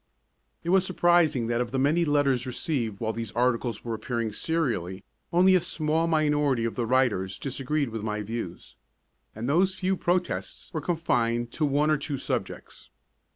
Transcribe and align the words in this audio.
It 0.63 0.69
was 0.71 0.83
surprising 0.83 1.45
that 1.45 1.61
of 1.61 1.69
the 1.69 1.77
many 1.77 2.05
letters 2.05 2.47
received 2.47 2.99
while 2.99 3.13
these 3.13 3.31
articles 3.33 3.85
were 3.85 3.93
appearing 3.93 4.33
serially, 4.33 5.03
only 5.31 5.53
a 5.53 5.61
small 5.61 6.07
minority 6.07 6.65
of 6.65 6.73
the 6.73 6.87
writers 6.87 7.37
disagreed 7.37 7.89
with 7.89 8.01
my 8.01 8.23
views, 8.23 8.77
and 9.35 9.47
those 9.47 9.75
few 9.75 9.95
protests 9.95 10.73
were 10.73 10.81
confined 10.81 11.51
to 11.51 11.65
one 11.65 11.91
or 11.91 11.97
two 11.97 12.17
subjects. 12.17 12.89